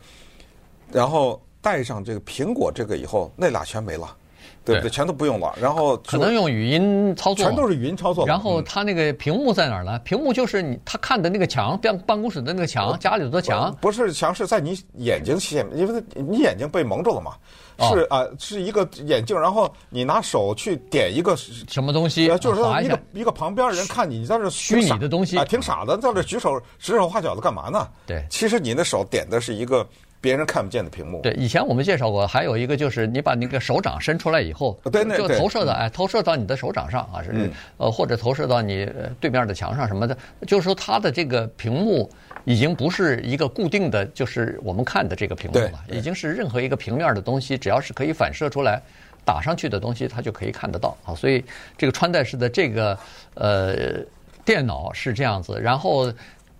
[0.91, 4.15] 然后带上这个苹果这个以后，那俩全没了。
[4.63, 5.55] 对对，全都不用了。
[5.61, 8.25] 然后可能用语音操作，全都是语音操作。
[8.25, 9.99] 然后他那个屏幕在哪儿呢？
[9.99, 13.71] 屏幕就是你他看的那个墙，办办公室的那个墙，家里头的墙。
[13.79, 17.33] 不是墙，是在你眼睛前面，因为你眼睛被蒙住了嘛。
[17.77, 27.87] 是啊，是一个眼镜，然后你拿手去点一个什么东西，就是说一个一个旁边人看你，你在这虚拟的东西啊，挺傻的，在这举手指手画脚的干嘛呢？
[28.07, 29.87] 对，其实你的手点的是一个。
[30.25, 31.21] 别人看不见的屏幕。
[31.21, 40.17] 对，以前我们介绍过，还有一个就是你把那个手掌伸出来以后，对，就投射到哎，投射到你的手掌上啊，是呃，或者投射到你对面的墙上什么的。
[40.47, 42.09] 就是说，它的这个屏幕
[42.43, 48.81] 已经不是一个固定的，就是我们看的这个屏幕了，已经是任何一个平面的东西，只要是可以反射出来
[49.23, 51.13] 打上去的东西，它就可以看得到啊。
[51.13, 51.45] 所以
[51.77, 52.97] 这个穿戴式的这个
[53.35, 53.99] 呃
[54.43, 56.11] 电脑是这样子，然后。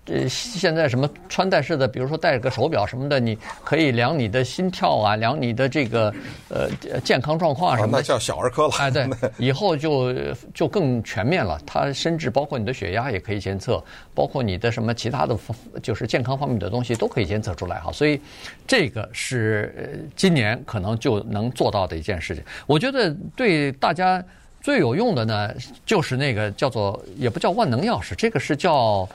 [0.08, 6.14] 呃，现在什么穿戴式的，比如说戴个手表什么的，你可以量你的心跳啊，量你的这个
[6.50, 6.70] 呃
[7.04, 7.98] 健康状况啊什么的。
[7.98, 8.74] 那叫小儿科了。
[8.78, 9.08] 哎，对，
[9.40, 10.14] 以后就
[10.54, 11.60] 就更全面了。
[11.66, 15.36] 它甚至包括你的血压也可以监测，包括你的什么其他的，
[15.82, 17.92] 就是健康方面的东西都可以监测出来哈。
[17.92, 18.22] 所以
[18.68, 22.44] 这个是今年可能就能做到的一件事情。
[22.68, 24.24] 我觉得对大家。
[24.66, 25.54] 最有用的呢，
[25.86, 29.08] 就是那个叫做也不叫万能钥匙，这个是叫，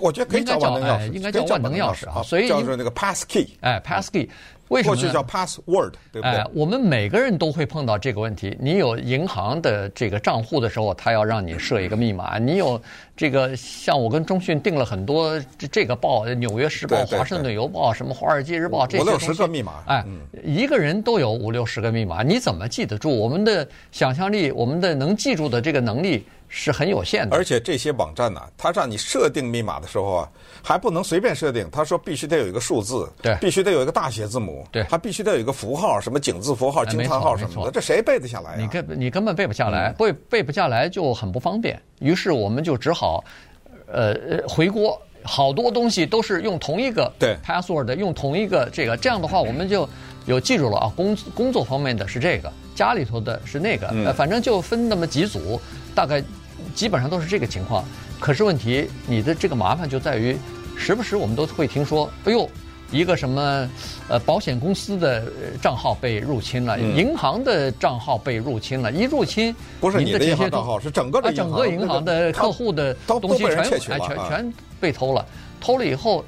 [0.00, 4.28] 我觉得可以叫万能钥匙，应该叫万能钥匙啊，所以叫做那个 pass key，哎，pass key。
[4.68, 4.94] 为什么？
[4.94, 6.30] 过去叫 password，对不对？
[6.30, 8.56] 哎，我们每个人都会碰到这个问题。
[8.60, 12.38] 你有银行的这个账户的时候，他要让你设一个密码。
[12.38, 12.80] 你有
[13.16, 19.84] 这个，像我跟中讯订了很多这个报，《纽约时报》、《华盛顿邮报》、什么《华尔街日报》这些五六十个密码。
[19.86, 20.04] 哎，
[20.44, 23.08] 一个人都有五六十个密码，你怎么记得住？
[23.08, 26.26] 我们的想象力，我们的能记住的这个能力。
[26.58, 30.28] 是很有限的，而且这些网站呢，它让你设定密码的时候啊，
[30.62, 31.68] 还不能随便设定。
[31.70, 38.56] 他说必须得有一个数字，对，必须得有一个大写字母，对，它必须得有一个符号，什么井字符号、惊叹号什么的，这谁背得下来呀？
[38.58, 41.78] 你根你根本背不下来，背背不下来就很不方便。
[42.00, 43.22] 于是我们就只好，
[43.86, 44.16] 呃，
[44.48, 49.86] 回锅，好多东西都是用同一个对 password，用同一个这个，这样的话我们就
[50.24, 50.92] 有记住了啊。
[50.96, 55.60] 工工作方面的是这个，家里头的是那个，呃，反正就分那么几组。
[55.94, 56.22] 大概
[56.76, 57.82] 基本上都是这个情况，
[58.20, 60.36] 可是问题，你的这个麻烦就在于，
[60.76, 62.46] 时不时我们都会听说，哎呦，
[62.92, 63.66] 一个什么
[64.08, 75.24] 呃保险公司的账号被入侵了，银行的账号被入侵了，一入侵，不是你的银行账号，是整个的整个银行的客户的东西全全全被偷了，
[75.58, 76.22] 偷了以后，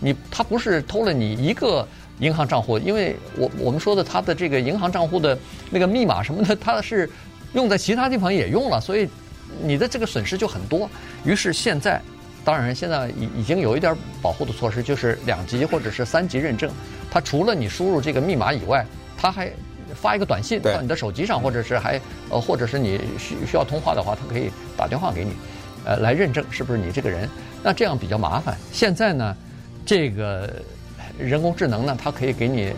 [0.00, 1.86] 你他不是偷了你一个
[2.18, 5.38] 银行账户，因为我我们说的他的这个银行账户的
[5.70, 7.10] 那个密码什么的，他是。
[7.54, 9.06] 用在其他地方也用了，所以
[9.62, 10.90] 你的这个损失就很多。
[11.24, 12.00] 于是现在，
[12.44, 16.70] 当然现在已已经有一点保护的措施，就是两级或者是三级认证。
[17.10, 18.84] 它除了你输入这个密码以外，
[19.16, 19.50] 它还
[19.94, 25.32] 发一个短信到你的手机上，或者是还呃，或者是你需需要通话的话，它可以打电话给你，
[25.84, 27.28] 呃，来认证是不是你这个人。
[27.62, 28.56] 那这样比较麻烦。
[28.72, 29.36] 现在呢，
[29.86, 30.50] 这个
[31.18, 32.72] 人工智能呢，它可以给你。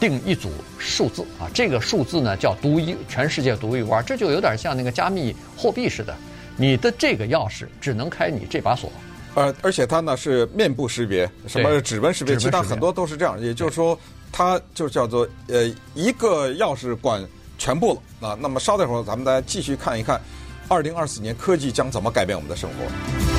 [0.00, 6.16] 定一组数字啊，这个数字呢叫独一，全世界独一无二，这就有点像那个加密货币似的。
[6.56, 8.90] 你的这个钥匙只能开你这把锁，
[9.34, 13.40] 呃，而且它呢是面部识别，什么指纹识别，其他很多都是这样。
[13.40, 13.98] 也就是说，
[14.30, 17.24] 它就叫做呃一个钥匙管
[17.56, 18.38] 全部了啊。
[18.40, 20.20] 那么稍等会儿，咱们再继续看一看，
[20.68, 23.29] 二零二四年科技将怎么改变我们的生活。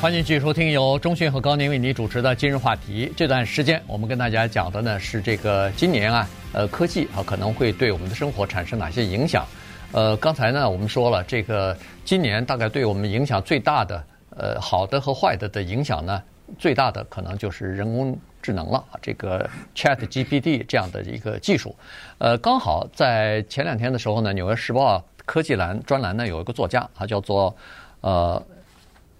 [0.00, 3.12] 欢迎继续收听由中讯和高宁为你主持的今日话题。
[3.14, 9.46] 这段时间，我们跟大家讲的呢是这个今年啊，呃，科技啊可能会对我们的生活产生哪些影响？
[9.92, 16.22] 呃，刚才呢我们说了，这个今年大概对我们影响最大的，呃，好的和坏的的影响呢，
[16.58, 21.76] 最大的可能就是人工智能了，这个 Chat GPT 这样的一个技术。
[22.16, 27.54] 呃，刚好在前两天的时候呢，《纽约时报》科技栏专栏呢有一个作家，他叫做
[28.00, 28.42] 呃。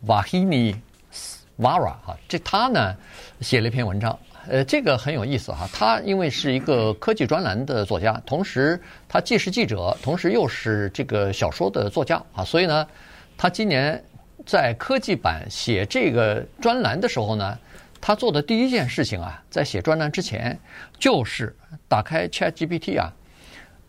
[0.06, 0.72] 瓦希尼·
[1.56, 2.96] 瓦拉哈，这他呢
[3.40, 5.68] 写了一篇文章，呃，这个很有意思哈。
[5.72, 12.86] 他因为是一个科技专栏的作家，同时他既是记者，同时又是这个小说的作家啊，所以呢，
[13.36, 14.02] 他今年
[14.46, 17.58] 在科技版写这个专栏的时候呢，
[18.00, 20.58] 他做的第一件事情啊，在写专栏之前，
[20.98, 21.54] 就是
[21.88, 23.12] 打开 ChatGPT 啊，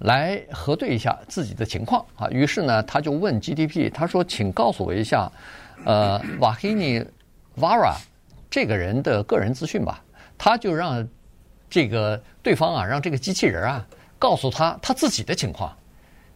[0.01, 2.29] 来核对一下自己的情况啊。
[2.29, 5.31] 于是呢，他就问 GDP，他说：“请告诉我一下。”
[5.83, 7.03] 呃，瓦黑尼
[7.55, 7.95] 瓦拉
[8.51, 9.99] 这个人的个人资讯吧，
[10.37, 11.07] 他就让
[11.67, 13.83] 这个对方啊，让这个机器人啊，
[14.19, 15.75] 告诉他他自己的情况。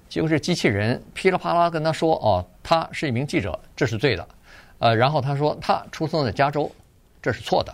[0.10, 4.28] 结果这机器人噼里啪啦跟他说：“哦，他是一名记者，这是对的。”
[4.80, 6.71] 呃，然后他说他出生在加州，
[7.21, 7.71] 这是错的。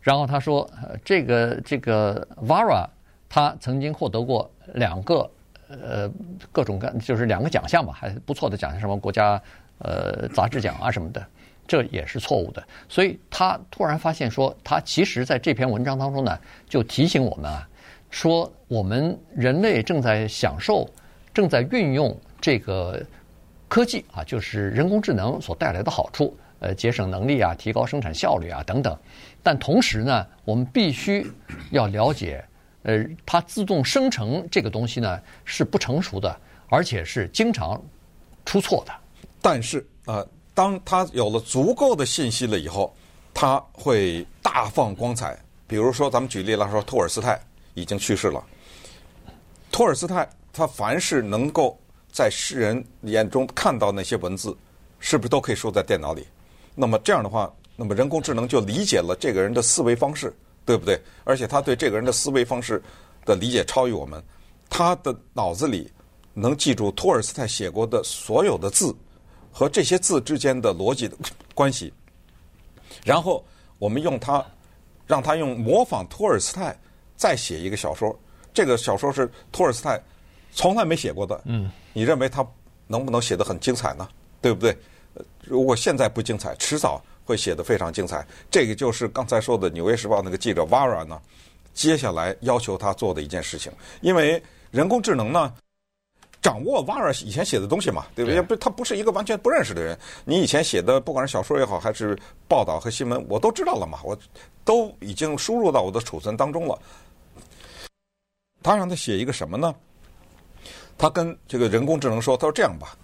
[0.00, 2.84] 然后他说：“呃，这个这个瓦拉
[3.32, 5.30] 他曾经获得过两个
[5.68, 6.10] 呃
[6.52, 9.40] 各种各就是两个奖项吧，还不错的奖项，什么国家。”
[9.84, 11.26] 呃，杂志奖啊什么的，
[11.66, 12.62] 这也是错误的。
[12.88, 17.68] 所以他突然发现说，他其实在这篇文章当中呢，就提醒我们啊，
[18.08, 20.88] 说我们人类正在享受、
[21.34, 23.04] 正在运用这个
[23.66, 28.96] 科技啊，就是人工智能所带来的好处，呃，节省能力啊，提高生产效率啊等等。
[29.42, 31.28] 但同时呢，我们必须
[31.72, 32.44] 要了解，
[32.82, 36.36] 呃，它自动生成这个东西呢是不成熟的，
[36.68, 37.80] 而且是经常
[38.44, 38.92] 出错的。
[39.40, 42.94] 但是、呃，当他有了足够的信息了以后，
[43.32, 45.38] 他会大放光彩。
[45.66, 47.40] 比如说，咱们举例来说，托尔斯泰
[47.74, 48.44] 已经去世了。
[49.70, 51.78] 托尔斯泰他凡是能够
[52.12, 54.54] 在世人眼中看到那些文字，
[55.00, 56.26] 是不是都可以输在电脑里？
[56.74, 60.34] 那么这样的话，那么人工智能就理解了这个人的思维方式，
[60.64, 61.00] 对不对？
[61.24, 62.82] 而且他对这个人的思维方式
[63.24, 64.22] 的理解超于我们，
[64.68, 65.90] 他的脑子里
[66.34, 68.94] 能记住托尔斯泰写过的所有的字。
[69.54, 71.14] 和这些字之间的逻辑的
[71.54, 71.92] 关系，
[73.04, 73.44] 然后
[73.78, 74.42] 我们用他，
[75.06, 76.74] 让他用模仿托尔斯泰
[77.18, 78.18] 再写一个小说，
[78.54, 80.02] 这个小说是托尔斯泰
[80.52, 82.42] 从来没写过的，嗯，你认为他
[82.86, 84.08] 能不能写得很精彩呢？
[84.40, 84.74] 对不对？
[85.42, 88.26] 如果现在不精彩，迟早会写得非常精彩。
[88.50, 91.20] 这个就是刚才说的《纽约时报》那个记者 Vara 呢，
[91.74, 95.52] 接下来要求他做的一件事情，因为人工智能呢。
[96.42, 98.42] 掌握 Vara 以前写的东西嘛，对不对？
[98.42, 99.96] 不，他不是一个完全不认识的人。
[100.24, 102.18] 你以前写的，不管是小说也好，还是
[102.48, 104.18] 报道和新闻，我都知道了嘛，我
[104.64, 106.76] 都已经输入到我的储存当中了。
[108.60, 109.72] 他让他写一个什么呢？
[110.98, 112.98] 他跟这个人工智能说：“他说这样吧，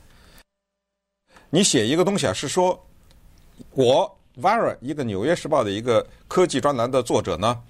[1.49, 2.85] 你写一个东西啊，是说
[3.71, 7.61] 我 Vara 一个《纽约时报》的一个科技专栏的作者呢，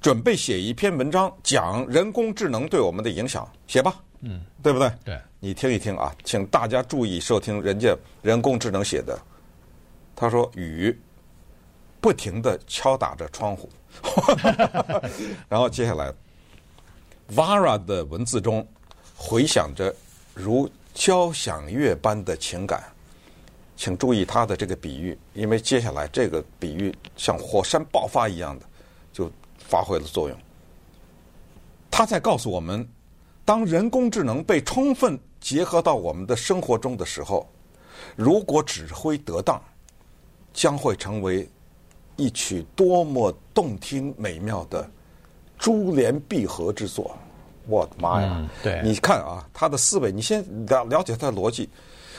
[0.00, 3.94] 准备写一篇文章讲人工智能对我们的影响，写吧。”
[4.26, 4.90] 嗯，对不对？
[5.04, 9.18] 对，你听一听啊，请大家注意收听人家人工智能写的。
[10.16, 10.98] 他说：“雨
[12.00, 13.68] 不停地敲打着窗户。
[15.46, 16.10] ”然后接下来
[17.34, 18.66] ，Vara 的文字中
[19.14, 19.94] 回响着
[20.32, 22.82] 如交响乐般的情感。
[23.76, 28.66] 请注意他的这个比喻，因为接下来这个比喻像火山爆发一样的
[29.12, 30.38] 就发挥了作用。
[31.90, 32.88] 他在告诉我们。
[33.46, 37.46] 当人工智能被充分结合到我们的生活中的时候，
[38.16, 39.62] 如果指挥得当，
[40.54, 41.46] 将会成为
[42.16, 44.90] 一曲多么动听美妙的
[45.58, 47.14] 珠联璧合之作。
[47.66, 48.36] 我的妈呀！
[48.38, 51.68] 嗯、对，你看啊，他的思维，你先了了解他的逻辑。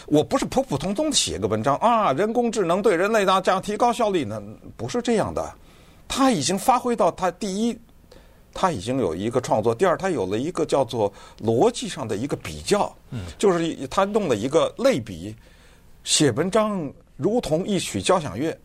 [0.08, 4.42] 我不是普普通通的写个文章啊，人工智能对人类呢，这样提高效率呢，
[4.78, 5.54] 不是这样的。
[6.08, 7.78] 他已经发挥到他第一。
[8.58, 11.12] 他已经有一个创作，第二，他有了一个叫做
[11.44, 12.90] 逻辑上的一个比较，
[13.38, 15.36] 就是他弄了一个类比，
[16.06, 18.58] 写文章如同一曲交响乐，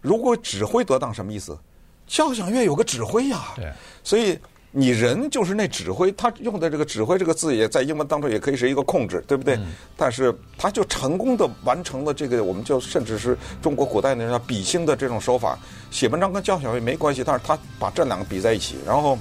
[0.00, 1.58] 如果指挥得当，什么意思？
[2.06, 3.70] 交响乐有个指挥呀，对，
[4.02, 4.38] 所以
[4.76, 9.56] 你人就是那指挥，他用的这个“指挥”这个字也在英文当中也可以是一个控制，对不对？
[9.96, 15.56] 但是他就成功的完成了这个，我们就甚至是中国古代那叫比兴的这种手法，
[15.90, 19.16] 写文章跟交响乐没关系，但是他把这两个比在一起，然后。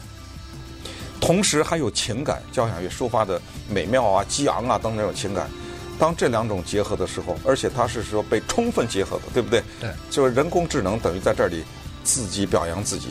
[1.22, 5.50] 同时还有情感，交响乐抒发的美妙啊、激昂啊等等这种情感。
[5.98, 9.64] 当这两种结合的时候，而且它是说被充分结合的，对不对？
[9.80, 11.64] 对，就是人工智能等于在这里
[12.04, 13.08] 自己表扬自己，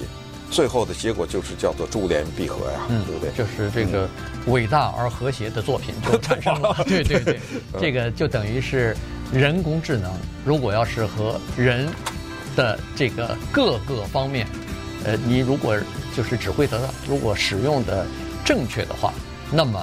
[0.52, 3.30] 最后的结果就是叫做珠联璧合呀，嗯，对不对？
[3.32, 4.08] 就是这个
[4.46, 6.76] 伟大而和谐的作品就产生了。
[6.86, 7.40] 对对对，
[7.80, 8.96] 这个就等于是
[9.32, 10.12] 人工智能，
[10.44, 11.88] 如果要是和人
[12.54, 14.46] 的这个各个方面，
[15.04, 15.76] 呃，你如果。
[16.14, 18.04] 就是指挥得当，如果使用的
[18.44, 19.14] 正确的话，
[19.50, 19.82] 那么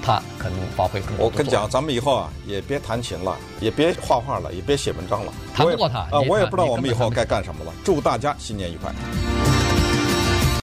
[0.00, 1.26] 它可能发挥更多。
[1.26, 7.74] 我跟你讲，咱们以后啊，也别弹琴了，也别画画了，也别写文章了，谈不过他啊，我也不知道我们以后该干什么了。
[7.82, 8.92] 祝大家新年愉快。